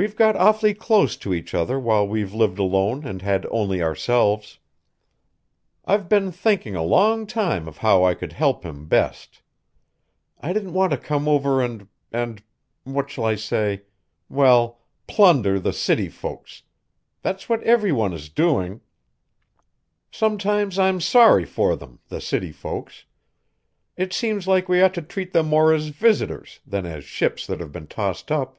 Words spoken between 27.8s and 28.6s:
tossed up."